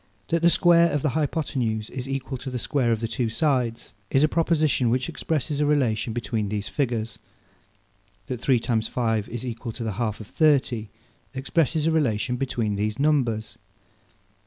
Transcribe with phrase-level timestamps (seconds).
[0.29, 3.93] That the square of the hypothenuse is equal to the square of the two sides,
[4.09, 7.19] is a proposition which expresses a relation between these figures.
[8.25, 10.89] That three times five is equal to the half of thirty,
[11.35, 13.59] expresses a relation between these numbers.